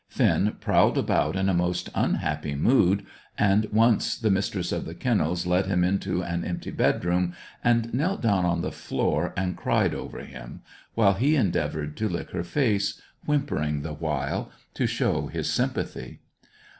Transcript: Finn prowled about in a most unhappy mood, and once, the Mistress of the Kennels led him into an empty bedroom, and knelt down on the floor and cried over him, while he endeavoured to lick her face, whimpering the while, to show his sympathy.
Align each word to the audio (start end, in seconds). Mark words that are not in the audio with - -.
Finn 0.09 0.55
prowled 0.59 0.97
about 0.97 1.35
in 1.35 1.47
a 1.47 1.53
most 1.53 1.91
unhappy 1.93 2.55
mood, 2.55 3.05
and 3.37 3.65
once, 3.71 4.17
the 4.17 4.31
Mistress 4.31 4.71
of 4.71 4.85
the 4.85 4.95
Kennels 4.95 5.45
led 5.45 5.67
him 5.67 5.83
into 5.83 6.23
an 6.23 6.43
empty 6.43 6.71
bedroom, 6.71 7.35
and 7.63 7.93
knelt 7.93 8.19
down 8.19 8.43
on 8.43 8.61
the 8.61 8.71
floor 8.71 9.31
and 9.37 9.55
cried 9.55 9.93
over 9.93 10.21
him, 10.21 10.63
while 10.95 11.13
he 11.13 11.35
endeavoured 11.35 11.95
to 11.97 12.09
lick 12.09 12.31
her 12.31 12.43
face, 12.43 12.99
whimpering 13.27 13.83
the 13.83 13.93
while, 13.93 14.49
to 14.73 14.87
show 14.87 15.27
his 15.27 15.47
sympathy. 15.47 16.21